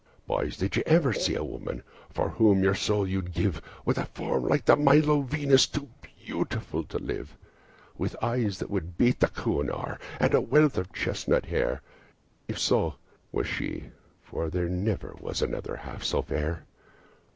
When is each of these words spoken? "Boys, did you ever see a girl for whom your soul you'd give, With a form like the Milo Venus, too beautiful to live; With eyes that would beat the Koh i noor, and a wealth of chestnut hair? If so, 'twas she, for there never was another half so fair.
"Boys, 0.25 0.57
did 0.57 0.75
you 0.75 0.81
ever 0.87 1.13
see 1.13 1.35
a 1.35 1.43
girl 1.43 1.79
for 2.09 2.29
whom 2.29 2.63
your 2.63 2.73
soul 2.73 3.05
you'd 3.07 3.31
give, 3.31 3.61
With 3.85 3.99
a 3.99 4.05
form 4.05 4.45
like 4.47 4.65
the 4.65 4.75
Milo 4.75 5.21
Venus, 5.21 5.67
too 5.67 5.89
beautiful 6.01 6.83
to 6.85 6.97
live; 6.97 7.37
With 7.99 8.15
eyes 8.19 8.57
that 8.57 8.71
would 8.71 8.97
beat 8.97 9.19
the 9.19 9.27
Koh 9.27 9.61
i 9.61 9.65
noor, 9.67 9.99
and 10.19 10.33
a 10.33 10.41
wealth 10.41 10.79
of 10.79 10.91
chestnut 10.91 11.45
hair? 11.45 11.83
If 12.47 12.57
so, 12.57 12.95
'twas 13.31 13.45
she, 13.45 13.91
for 14.23 14.49
there 14.49 14.69
never 14.69 15.15
was 15.21 15.43
another 15.43 15.75
half 15.75 16.03
so 16.03 16.23
fair. 16.23 16.65